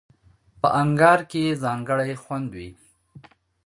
په 0.61 0.67
انگار 0.81 1.19
کې 1.29 1.39
یې 1.45 1.53
ځانګړی 1.63 2.13
خوند 2.23 2.49
وي. 2.57 2.69